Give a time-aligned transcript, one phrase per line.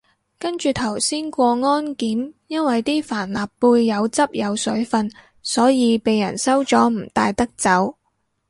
[0.39, 5.11] 跟住頭先過安檢，因為啲帆立貝有汁有水份，
[5.43, 7.95] 所以被人收咗唔帶得走